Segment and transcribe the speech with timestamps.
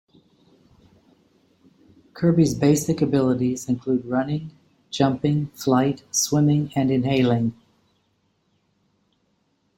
[2.15, 4.49] Kirby's basic abilities include running,
[4.89, 7.53] jumping, flight, swimming, and inhaling.